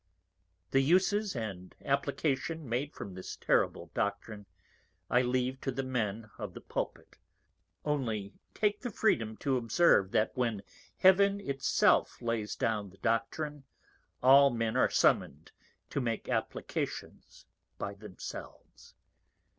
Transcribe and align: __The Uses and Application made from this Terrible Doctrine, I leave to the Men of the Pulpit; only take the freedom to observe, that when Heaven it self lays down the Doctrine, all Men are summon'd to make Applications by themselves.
__The 0.75 0.83
Uses 0.83 1.35
and 1.35 1.75
Application 1.85 2.67
made 2.67 2.91
from 2.91 3.13
this 3.13 3.35
Terrible 3.35 3.91
Doctrine, 3.93 4.47
I 5.11 5.21
leave 5.21 5.61
to 5.61 5.71
the 5.71 5.83
Men 5.83 6.27
of 6.39 6.55
the 6.55 6.59
Pulpit; 6.59 7.17
only 7.85 8.33
take 8.55 8.81
the 8.81 8.89
freedom 8.89 9.37
to 9.37 9.57
observe, 9.57 10.09
that 10.09 10.35
when 10.35 10.63
Heaven 10.97 11.39
it 11.39 11.61
self 11.61 12.19
lays 12.19 12.55
down 12.55 12.89
the 12.89 12.97
Doctrine, 12.97 13.63
all 14.23 14.49
Men 14.49 14.75
are 14.75 14.89
summon'd 14.89 15.51
to 15.91 16.01
make 16.01 16.27
Applications 16.27 17.45
by 17.77 17.93
themselves. 17.93 18.95